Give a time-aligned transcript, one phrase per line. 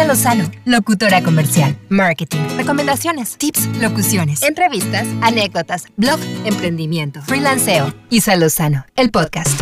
[0.00, 7.92] Isa Lozano, locutora comercial, marketing, recomendaciones, tips, locuciones, entrevistas, anécdotas, blog, emprendimiento, freelanceo.
[8.08, 9.60] Isa Lozano, el podcast.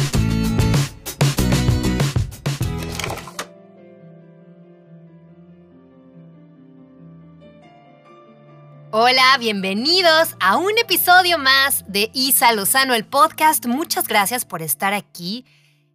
[8.92, 13.66] Hola, bienvenidos a un episodio más de Isa Lozano, el podcast.
[13.66, 15.44] Muchas gracias por estar aquí.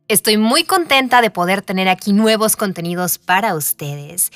[0.10, 4.32] Estoy muy contenta de poder tener aquí nuevos contenidos para ustedes.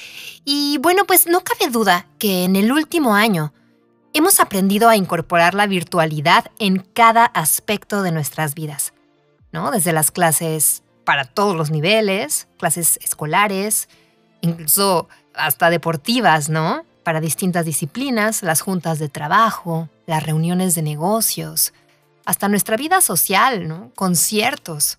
[0.45, 3.53] Y bueno, pues no cabe duda que en el último año
[4.13, 8.93] hemos aprendido a incorporar la virtualidad en cada aspecto de nuestras vidas,
[9.51, 9.69] ¿no?
[9.71, 13.89] Desde las clases para todos los niveles, clases escolares,
[14.39, 16.85] incluso hasta deportivas, ¿no?
[17.03, 21.73] Para distintas disciplinas, las juntas de trabajo, las reuniones de negocios,
[22.25, 23.91] hasta nuestra vida social, ¿no?
[23.95, 24.97] Conciertos.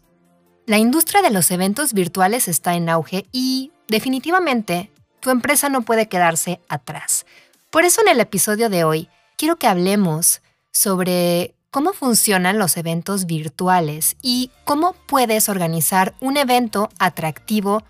[0.68, 6.08] La industria de los eventos virtuales está en auge y, definitivamente, tu empresa no puede
[6.10, 7.24] quedarse atrás.
[7.70, 13.24] Por eso en el episodio de hoy quiero que hablemos sobre cómo funcionan los eventos
[13.24, 17.82] virtuales y cómo puedes organizar un evento atractivo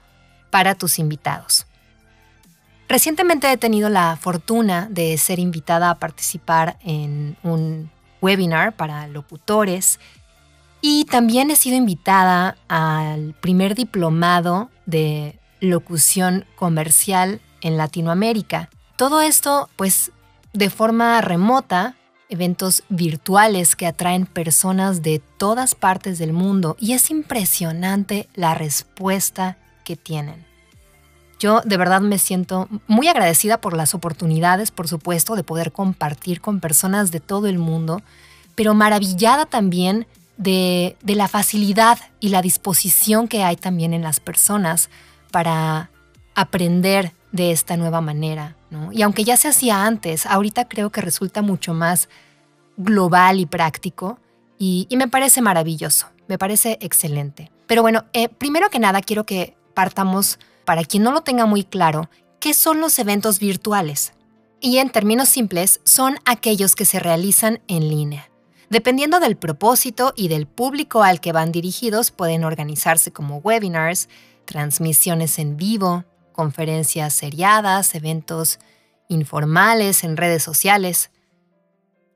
[0.50, 1.66] para tus invitados.
[2.88, 7.90] Recientemente he tenido la fortuna de ser invitada a participar en un
[8.22, 9.98] webinar para locutores
[10.80, 18.70] y también he sido invitada al primer diplomado de locución comercial en Latinoamérica.
[18.96, 20.12] Todo esto, pues,
[20.52, 21.96] de forma remota,
[22.28, 29.56] eventos virtuales que atraen personas de todas partes del mundo y es impresionante la respuesta
[29.84, 30.46] que tienen.
[31.38, 36.40] Yo de verdad me siento muy agradecida por las oportunidades, por supuesto, de poder compartir
[36.40, 38.02] con personas de todo el mundo,
[38.56, 40.06] pero maravillada también
[40.38, 44.88] de, la facilidad y la disposición que hay también en las personas
[45.30, 45.90] para
[46.34, 48.56] aprender de esta nueva manera.
[48.92, 52.08] Y aunque ya se hacía antes, ahorita creo que resulta mucho más
[52.76, 54.18] global y práctico
[54.58, 57.50] y, me parece maravilloso, me parece excelente.
[57.66, 61.64] Pero bueno, eh, primero que nada quiero que partamos, para quien no lo tenga muy
[61.64, 62.08] claro,
[62.40, 64.12] qué son los eventos virtuales.
[64.60, 68.27] Y en términos simples, son aquellos que se realizan en línea.
[68.70, 74.08] Dependiendo del propósito y del público al que van dirigidos, pueden organizarse como webinars,
[74.44, 78.58] transmisiones en vivo, conferencias seriadas, eventos
[79.08, 81.10] informales en redes sociales.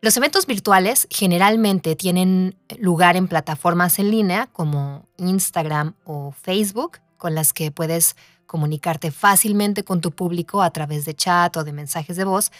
[0.02, 7.34] Los eventos virtuales generalmente tienen lugar en plataformas en línea como Instagram o Facebook, con
[7.34, 8.14] las que puedes
[8.46, 12.52] comunicarte fácilmente con tu público a través de chat o de mensajes de voz,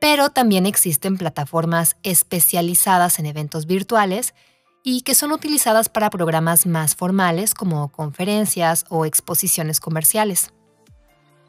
[0.00, 4.34] pero también existen plataformas especializadas en eventos virtuales
[4.82, 10.52] y que son utilizadas para programas más formales como conferencias o exposiciones comerciales.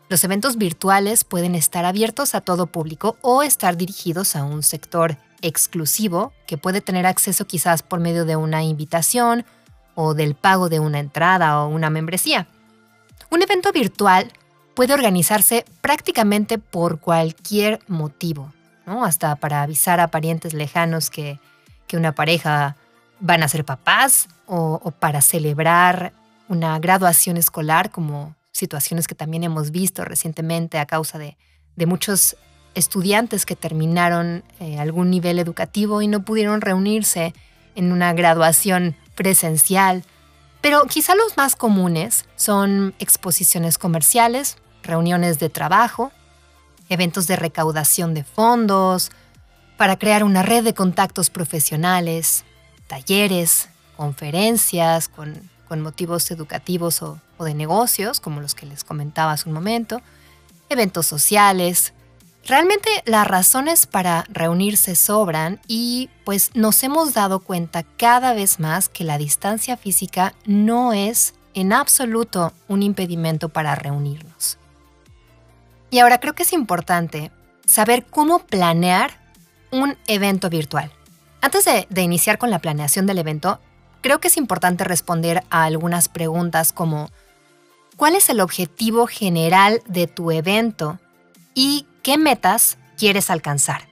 [0.09, 5.17] Los eventos virtuales pueden estar abiertos a todo público o estar dirigidos a un sector
[5.41, 9.45] exclusivo que puede tener acceso quizás por medio de una invitación
[9.95, 12.47] o del pago de una entrada o una membresía.
[13.29, 14.33] Un evento virtual
[14.73, 18.53] puede organizarse prácticamente por cualquier motivo,
[18.85, 19.05] ¿no?
[19.05, 21.39] Hasta para avisar a parientes lejanos que,
[21.93, 22.77] una pareja
[23.19, 26.13] van a ser papás o, para celebrar
[26.47, 31.35] una graduación escolar, como situaciones que también hemos visto recientemente a causa de,
[31.85, 32.37] muchos
[32.75, 37.33] estudiantes que terminaron eh, algún nivel educativo y no pudieron reunirse
[37.75, 40.05] en una graduación presencial
[40.61, 46.11] pero quizá los más comunes son exposiciones comerciales, reuniones de trabajo,
[46.89, 49.11] eventos de recaudación de fondos,
[49.77, 52.45] para crear una red de contactos profesionales,
[52.87, 55.49] talleres, conferencias con,
[55.81, 60.01] motivos educativos o de negocios, como los que les comentaba hace un momento,
[60.67, 61.93] eventos sociales,
[62.45, 68.89] Realmente las razones para reunirse sobran y pues nos hemos dado cuenta cada vez más
[68.89, 74.57] que la distancia física no es en absoluto un impedimento para reunirnos.
[75.91, 77.31] Y ahora creo que es importante
[77.65, 79.11] saber cómo planear
[79.71, 80.91] un evento virtual.
[81.41, 83.59] Antes de, de, iniciar con la planeación del evento,
[84.01, 87.09] creo que es importante responder a algunas preguntas como
[87.97, 90.99] ¿cuál es el objetivo general de tu evento?
[91.53, 93.87] ¿Y qué metas quieres alcanzar.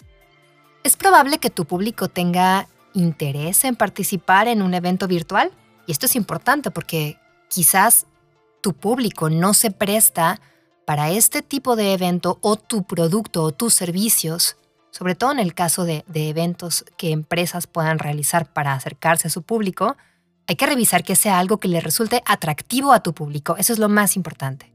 [0.84, 5.52] Es probable que tu público tenga interés en participar en un evento virtual
[5.88, 7.18] y esto es importante porque
[7.48, 8.06] quizás
[8.62, 10.40] tu público no se presta
[10.86, 14.58] para este tipo de evento o tu producto o tus servicios,
[14.92, 19.42] sobre todo en el caso de, eventos que empresas puedan realizar para acercarse a su
[19.42, 19.98] público,
[20.46, 23.56] hay que revisar que sea algo que le resulte atractivo a tu público.
[23.58, 24.72] Eso es lo más importante.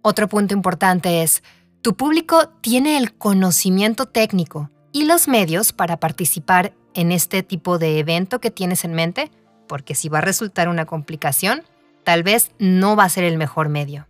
[0.00, 1.42] Otro punto importante es,
[1.86, 8.00] tu público tiene el conocimiento técnico y los medios para participar en este tipo de
[8.00, 9.30] evento que tienes en mente,
[9.68, 11.62] porque si va a resultar una complicación,
[12.02, 14.08] tal vez no va a ser el mejor medio.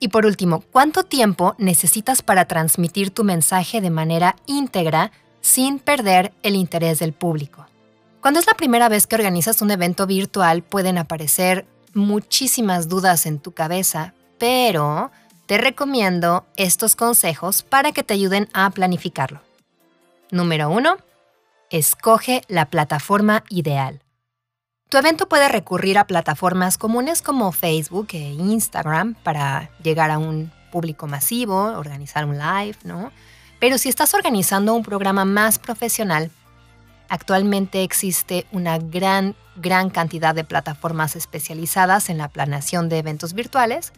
[0.00, 6.34] Y por último, ¿cuánto tiempo necesitas para transmitir tu mensaje de manera íntegra sin perder
[6.42, 7.64] el interés del público?
[8.20, 13.38] Cuando es la primera vez que organizas un evento virtual pueden aparecer muchísimas dudas en
[13.38, 15.10] tu cabeza, pero
[15.46, 19.40] te recomiendo estos consejos para que te ayuden a planificarlo.
[20.30, 20.96] Número 1.
[21.70, 24.02] Escoge la plataforma ideal.
[24.88, 30.52] Tu evento puede recurrir a plataformas comunes como Facebook e Instagram para llegar a un
[30.70, 33.10] público masivo, organizar un live, ¿no?
[33.58, 36.30] Pero si estás organizando un programa más profesional,
[37.08, 43.92] actualmente existe una gran, gran cantidad de plataformas especializadas en la planeación de eventos virtuales.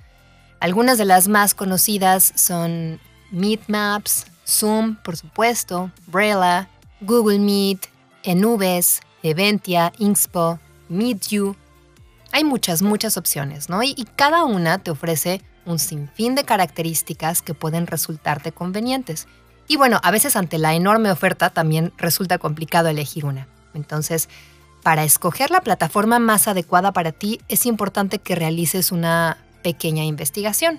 [0.64, 2.98] Algunas de las más conocidas son
[3.30, 6.70] Meetmaps, Zoom, por supuesto, Brella,
[7.02, 7.86] Google Meet,
[8.22, 10.58] Enubes, Eventia, Inspo,
[10.88, 11.54] Meet You.
[12.32, 13.82] Hay muchas, muchas opciones, ¿no?
[13.82, 19.28] Y, cada una te ofrece un sinfín de características que pueden resultarte convenientes.
[19.68, 23.48] Y bueno, a veces ante la enorme oferta también resulta complicado elegir una.
[23.74, 24.30] Entonces,
[24.82, 30.78] para escoger la plataforma más adecuada para ti, es importante que realices una pequeña investigación.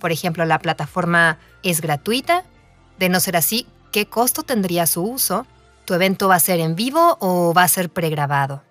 [0.00, 2.44] Por ejemplo, la plataforma es gratuita.
[2.98, 5.46] De no ser así, ¿qué costo tendría su uso?
[5.86, 8.62] ¿Tu evento va a ser en vivo o va a ser pregrabado?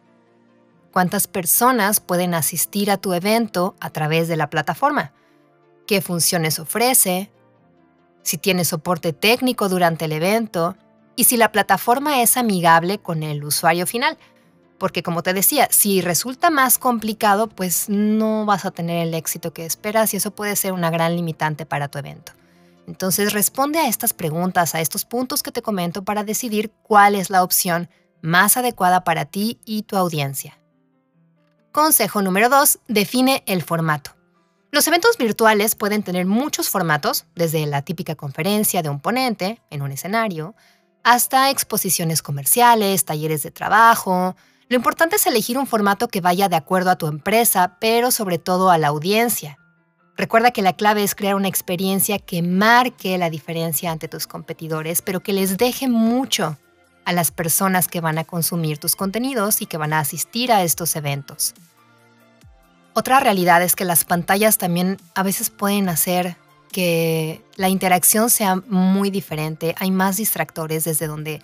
[0.94, 5.12] cuántas personas pueden asistir a tu evento a través de la plataforma,
[5.88, 7.32] qué funciones ofrece,
[8.22, 10.78] si tiene soporte técnico durante el evento
[11.16, 14.18] y si la plataforma es amigable con el usuario final.
[14.84, 19.54] Porque como te decía, si resulta más complicado, pues no vas a tener el éxito
[19.54, 22.34] que esperas y eso puede ser una gran limitante para tu evento.
[22.86, 27.30] Entonces responde a estas preguntas, a estos puntos que te comento para decidir cuál es
[27.30, 27.90] la opción
[28.22, 30.60] más adecuada para ti y tu audiencia.
[31.72, 32.80] Consejo número 2.
[32.90, 34.12] Define el formato.
[34.70, 39.82] Los eventos virtuales pueden tener muchos formatos, desde la típica conferencia de un ponente en
[39.82, 40.56] un escenario,
[41.06, 44.36] hasta exposiciones comerciales, talleres de trabajo.
[44.70, 48.38] Lo importante es elegir un formato que vaya de acuerdo a tu empresa, pero sobre
[48.38, 49.58] todo a la audiencia.
[50.16, 55.02] Recuerda que la clave es crear una experiencia que marque la diferencia ante tus competidores,
[55.02, 56.58] pero que les deje mucho
[57.06, 60.64] a las personas que van a consumir tus contenidos y que van a asistir a
[60.64, 61.54] estos eventos.
[62.94, 66.38] Otra realidad es que las pantallas también a veces pueden hacer
[66.72, 69.76] que la interacción sea muy diferente.
[69.80, 71.42] Hay más distractores desde donde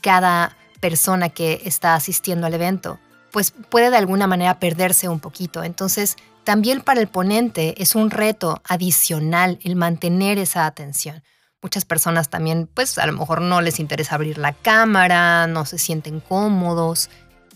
[0.00, 2.98] cada persona que está asistiendo al evento
[3.30, 5.62] pues puede de alguna manera perderse un poquito.
[5.62, 11.22] Entonces, también para el ponente es un reto adicional el mantener esa atención.
[11.60, 15.78] Muchas personas también, pues a lo mejor no les interesa abrir la cámara, no se
[15.78, 17.10] sienten cómodos.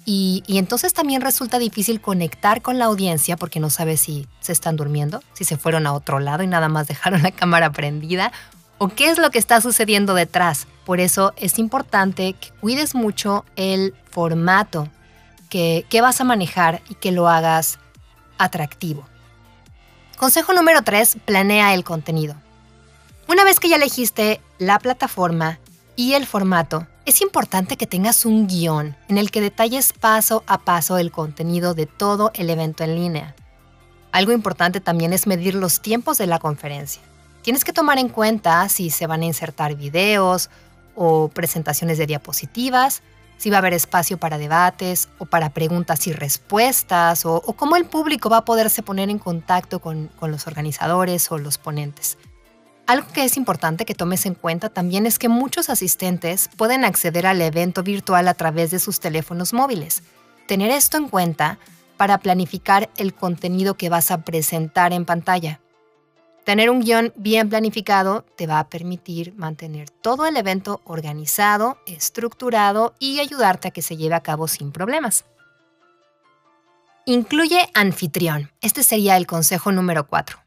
[0.04, 4.76] Y, entonces también resulta difícil conectar con la audiencia porque no sabes si se están
[4.76, 8.32] durmiendo, si se fueron a otro lado y nada más dejaron la cámara prendida
[8.82, 10.66] o qué es lo que está sucediendo detrás.
[10.84, 14.88] Por eso es importante que cuides mucho el formato
[15.48, 17.78] que, que vas a manejar y que lo hagas
[18.38, 19.06] atractivo.
[20.16, 22.34] Consejo número 3, planea el contenido.
[23.28, 25.60] Una vez que ya elegiste la plataforma
[25.94, 30.58] y el formato, es importante que tengas un guion en el que detalles paso a
[30.58, 33.36] paso el contenido de todo el evento en línea.
[34.10, 37.00] Algo importante también es medir los tiempos de la conferencia.
[37.42, 40.48] Tienes que tomar en cuenta si se van a insertar videos
[40.94, 43.02] o presentaciones de diapositivas,
[43.36, 47.86] si va a haber espacio para debates o para preguntas y respuestas, o, cómo el
[47.86, 52.18] público va a poderse poner en contacto con los organizadores o los ponentes.
[52.86, 57.26] Algo que es importante que tomes en cuenta también es que muchos asistentes pueden acceder
[57.26, 60.02] al evento virtual a través de sus teléfonos móviles.
[60.46, 61.58] Tener esto en cuenta
[61.96, 65.61] para planificar el contenido que vas a presentar en pantalla.
[66.44, 72.94] Tener un guion bien planificado te va a permitir mantener todo el evento organizado, estructurado
[72.98, 75.24] y ayudarte a que se lleve a cabo sin problemas.
[77.06, 78.50] Incluye anfitrión.
[78.60, 80.38] Este sería el consejo número 4.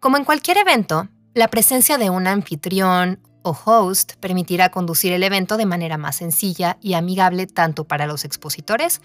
[0.00, 5.56] Como en cualquier evento, la presencia de un anfitrión o host permitirá conducir el evento
[5.56, 9.00] de manera más sencilla y amigable tanto para los expositores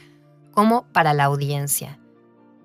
[0.51, 1.99] como para la audiencia.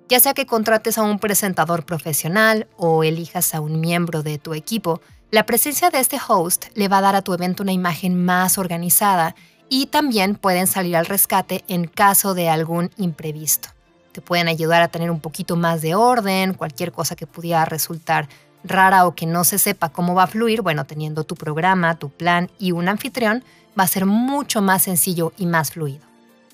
[0.08, 4.52] Ya sea que contrates a un presentador profesional o elijas a un miembro de tu
[4.52, 8.22] equipo, la presencia de este host le va a dar a tu evento una imagen
[8.22, 9.34] más organizada
[9.68, 13.70] y también pueden salir al rescate en caso de algún imprevisto.
[14.12, 18.28] te pueden ayudar a tener un poquito más de orden, cualquier cosa que pudiera resultar
[18.62, 22.10] rara o que no se sepa cómo va a fluir, bueno, teniendo tu programa, tu
[22.10, 23.42] plan y un anfitrión,
[23.76, 26.06] va a ser mucho más sencillo y más fluido.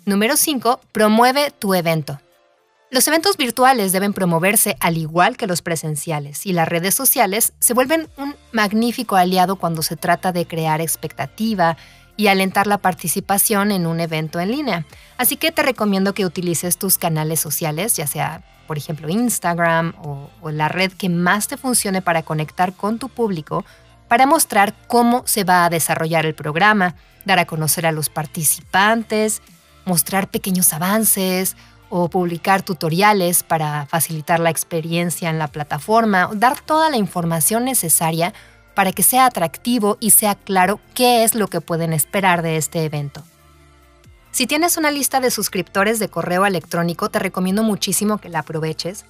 [0.06, 0.80] Número 5.
[0.92, 2.18] Promueve tu evento.
[2.92, 7.72] Los eventos virtuales deben promoverse al igual que los presenciales y las redes sociales se
[7.72, 11.76] vuelven un magnífico aliado cuando se trata de crear expectativa
[12.16, 14.86] y alentar la participación en un evento en línea.
[15.18, 20.50] Así que te recomiendo que utilices tus canales sociales, ya sea por ejemplo Instagram o,
[20.50, 23.64] la red que más te funcione para conectar con tu público,
[24.08, 29.42] para mostrar cómo se va a desarrollar el programa, dar a conocer a los participantes,
[29.84, 31.56] mostrar pequeños avances
[31.90, 38.32] o publicar tutoriales para facilitar la experiencia en la plataforma, dar toda la información necesaria
[38.74, 42.84] para que sea atractivo y sea claro qué es lo que pueden esperar de este
[42.84, 43.22] evento.
[44.30, 49.04] Si tienes una lista de suscriptores de correo electrónico, te recomiendo muchísimo que la aproveches.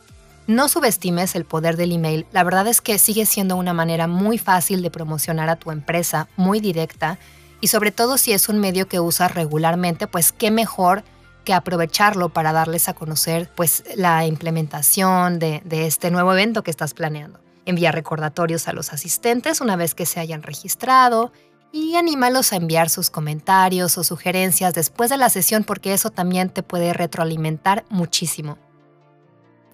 [0.47, 2.27] No subestimes el poder del email.
[2.33, 6.29] La verdad es que sigue siendo una manera muy fácil de promocionar a tu empresa,
[6.37, 7.19] muy directa,
[7.61, 11.05] y sobre todo si es un medio que usas regularmente, pues qué mejor
[11.45, 16.95] que aprovecharlo para darles a conocer pues la implementación de, este nuevo evento que estás
[16.95, 17.41] planeando.
[17.67, 21.33] Envía recordatorios a los asistentes una vez que se hayan registrado
[21.73, 26.51] y anímalos a enviar sus comentarios o sugerencias después de la sesión porque eso también
[26.51, 28.59] te puede retroalimentar muchísimo.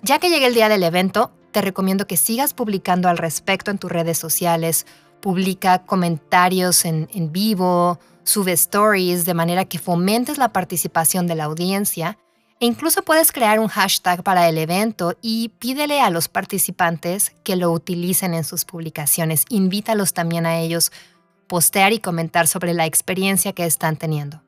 [0.02, 3.78] Ya que llegue el día del evento, te recomiendo que sigas publicando al respecto en
[3.78, 4.86] tus redes sociales,
[5.20, 11.44] publica comentarios en, en vivo, sube stories de manera que fomentes la participación de la
[11.44, 12.18] audiencia
[12.58, 17.56] e incluso puedes crear un hashtag para el evento y pídele a los participantes que
[17.56, 19.44] lo utilicen en sus publicaciones.
[19.48, 20.90] Invítalos también a ellos
[21.46, 24.42] postear y comentar sobre la experiencia que están teniendo.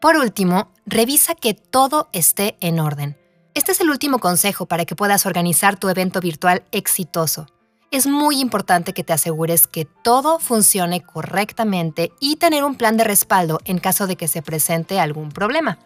[0.00, 3.16] Por último, revisa que todo esté en orden.
[3.54, 7.46] Este es el último consejo para que puedas organizar tu evento virtual exitoso.
[7.94, 13.04] Es muy importante que te asegures que todo funcione correctamente y tener un plan de
[13.04, 15.78] respaldo en caso de que se presente algún problema.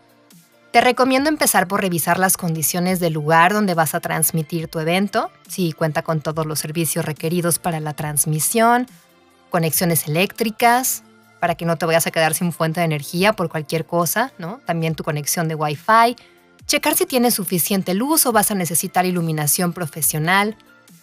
[0.73, 5.31] Te recomiendo empezar por revisar las condiciones del lugar donde vas a transmitir tu evento,
[5.49, 8.87] si cuenta con todos los servicios requeridos para la transmisión,
[9.51, 11.03] conexiones eléctricas,
[11.41, 14.63] para que no te vayas a quedar sin fuente de energía por cualquier cosa, ¿no?
[14.65, 16.17] También tu conexión de Wi-Fi.
[16.65, 20.57] Checar si tienes suficiente luz o vas a necesitar iluminación profesional,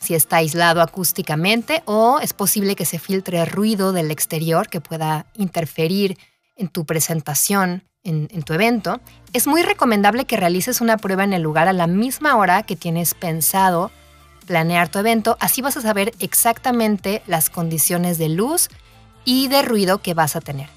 [0.06, 5.26] si está aislado acústicamente o es posible que se filtre ruido del exterior que pueda
[5.34, 6.18] interferir
[6.56, 9.02] en tu presentación, en, tu evento.
[9.34, 12.76] Es muy recomendable que realices una prueba en el lugar a la misma hora que
[12.76, 13.92] tienes pensado
[14.46, 18.70] planear tu evento, así vas a saber exactamente las condiciones de luz
[19.26, 20.70] y de ruido que vas a tener.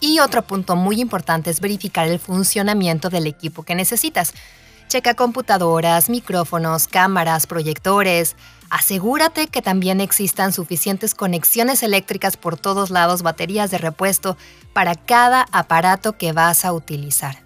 [0.00, 4.34] Y otro punto muy importante es verificar el funcionamiento del equipo que necesitas.
[4.88, 8.34] Checa computadoras, micrófonos, cámaras, proyectores.
[8.72, 14.38] Asegúrate que también existan suficientes conexiones eléctricas por todos lados, baterías de repuesto
[14.72, 17.42] para cada aparato que vas a utilizar.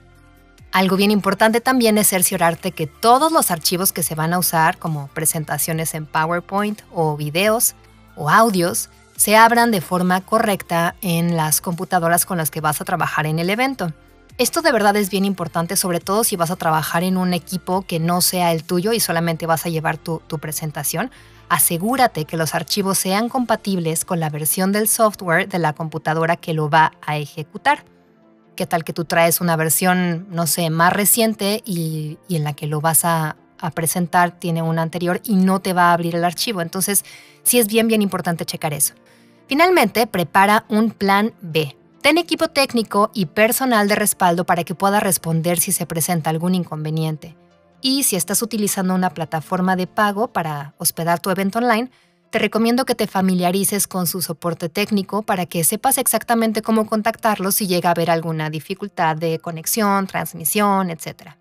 [0.71, 4.79] Algo bien importante también es cerciorarte que todos los archivos que se van a usar,
[4.79, 7.75] como presentaciones en PowerPoint o videos
[8.15, 12.85] o audios, se abran de forma correcta en las computadoras con las que vas a
[12.85, 13.93] trabajar en el evento.
[14.39, 17.81] Esto de verdad es bien importante, sobre todo si vas a trabajar en un equipo
[17.81, 21.11] que no sea el tuyo y solamente vas a llevar tu, presentación.
[21.49, 26.53] Asegúrate que los archivos sean compatibles con la versión del software de la computadora que
[26.53, 27.87] lo va a ejecutar.
[28.57, 32.67] ¿Qué tal que tú traes una versión, no sé, más reciente y, en la que
[32.67, 36.25] lo vas a, a, presentar tiene una anterior y no te va a abrir el
[36.25, 36.61] archivo?
[36.61, 37.07] Entonces,
[37.43, 38.93] sí es bien, bien importante checar eso.
[39.47, 41.75] Finalmente, prepara un plan B.
[42.07, 46.55] Ten equipo técnico y personal de respaldo para que pueda responder si se presenta algún
[46.55, 47.35] inconveniente.
[47.81, 51.91] Y si estás utilizando una plataforma de pago para hospedar tu evento online,
[52.31, 57.57] te recomiendo que te familiarices con su soporte técnico para que sepas exactamente cómo contactarlos
[57.57, 61.33] si llega a haber alguna dificultad de conexión, transmisión, etc.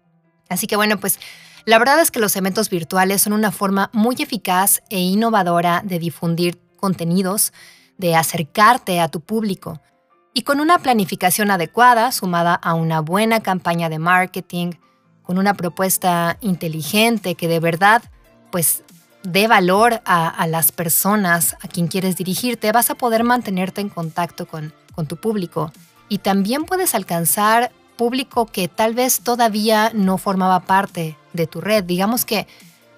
[0.49, 1.19] Así que bueno, pues
[1.65, 5.99] la verdad es que los eventos virtuales son una forma muy eficaz e innovadora de
[5.99, 7.53] difundir contenidos,
[7.99, 9.79] de acercarte a tu público.
[10.37, 14.73] Y con una planificación adecuada, sumada a una buena campaña de marketing,
[15.23, 18.03] con una propuesta inteligente que de verdad
[18.51, 18.83] pues
[19.23, 24.45] dé valor a, las personas a quien quieres dirigirte, vas a poder mantenerte en contacto
[24.45, 25.71] con, con tu público.
[26.09, 31.85] Y también puedes alcanzar público que tal vez todavía no formaba parte de tu red.
[31.85, 32.45] Digamos que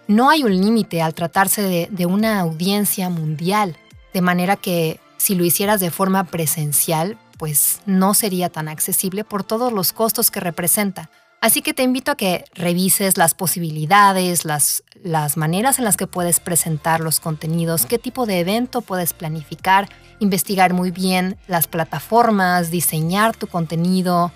[0.07, 3.77] no hay un límite al tratarse de, de, una audiencia mundial,
[4.11, 9.43] de manera que si lo hicieras de forma presencial, pues no sería tan accesible por
[9.43, 11.09] todos los costos que representa.
[11.39, 16.07] Así que te invito a que revises las posibilidades, las, las maneras en las que
[16.07, 19.87] puedes presentar los contenidos, qué tipo de evento puedes planificar,
[20.19, 24.31] investigar muy bien las plataformas, diseñar tu contenido,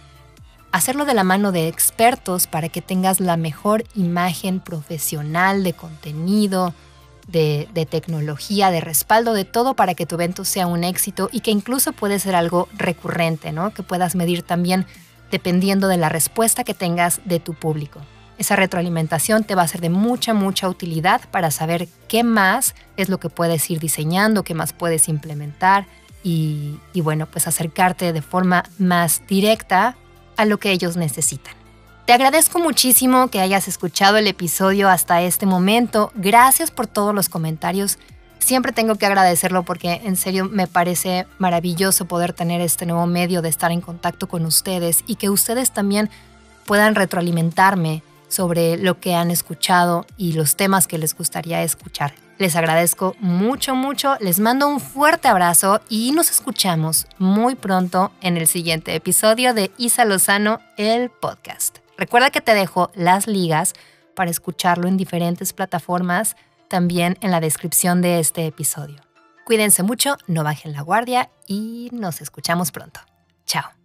[0.72, 6.76] hacerlo de la mano de expertos para que tengas la mejor imagen profesional de contenido,
[7.32, 11.52] de, tecnología, de respaldo, de todo para que tu evento sea un éxito y que
[11.52, 13.74] incluso puede ser algo recurrente, ¿no?
[13.74, 14.86] Que puedas medir también
[15.32, 18.02] dependiendo de la respuesta que tengas de tu público.
[18.38, 23.08] Esa retroalimentación te va a ser de mucha, mucha utilidad para saber qué más es
[23.08, 25.86] lo que puedes ir diseñando, qué más puedes implementar
[26.24, 29.96] y, y bueno, pues acercarte de forma más directa
[30.38, 31.61] a lo que ellos necesitan.
[32.12, 36.12] Te agradezco muchísimo que hayas escuchado el episodio hasta este momento.
[36.14, 37.98] Gracias por todos los comentarios
[38.40, 43.42] siempre tengo que agradecerlo porque en serio me parece maravilloso poder tener este nuevo medio
[43.42, 46.10] de estar en contacto con ustedes y que ustedes también
[46.66, 52.14] puedan retroalimentarme sobre lo que han escuchado y los temas que les gustaría escuchar.
[52.40, 58.36] Les agradezco mucho, mucho, les mando un fuerte abrazo y nos escuchamos muy pronto en
[58.36, 61.81] el siguiente episodio de Isa Lozano, el podcast.
[62.02, 63.74] Recuerda que te dejo las ligas
[64.16, 66.36] para escucharlo en diferentes plataformas
[66.68, 69.00] también en la descripción de este episodio.
[69.46, 73.02] Cuídense mucho, no bajen la guardia y nos escuchamos pronto.
[73.46, 73.81] Chao.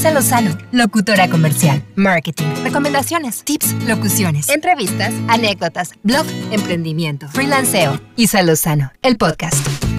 [0.00, 8.00] Isa Lozano, locutora comercial, marketing, recomendaciones, tips, locuciones, entrevistas, anécdotas, blog, emprendimiento, freelanceo.
[8.16, 9.89] Isa Lozano, el podcast.